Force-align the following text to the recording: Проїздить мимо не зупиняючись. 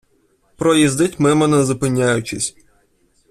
Проїздить 0.57 1.19
мимо 1.19 1.47
не 1.47 1.63
зупиняючись. 1.63 2.55